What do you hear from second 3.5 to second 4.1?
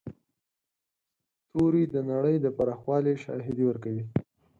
ورکوي.